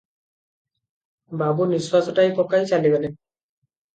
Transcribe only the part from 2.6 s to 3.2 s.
ଚାଲିଗଲେ।